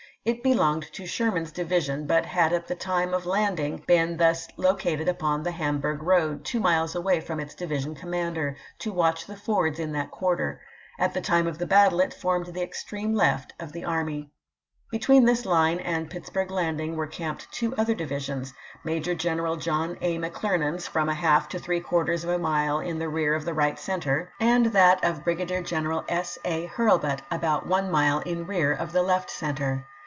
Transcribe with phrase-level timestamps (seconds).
[0.23, 5.07] It belonged to Sherman's division, but had at the time of landing been thus located
[5.09, 9.25] upon the Ham burg road, two miles away from its division com mander, to watch
[9.25, 10.61] the fords in that quarter;
[10.99, 14.29] at the time of the battle it formed the extreme left of the army.
[14.91, 19.55] Between this front line and Pittsburg Land ing were camped two other divisions: Major General
[19.55, 20.19] John A.
[20.19, 23.55] McClernand's from a half to three quarters of a mile in the rear of the
[23.55, 25.01] right center, and that 324 ABKiHAM LINCOLN ch.
[25.01, 25.09] XVIII.
[25.09, 26.37] of Brigadier General S.
[26.45, 26.67] A.
[26.67, 29.87] Hurlbut about one mile iu rear of the left center.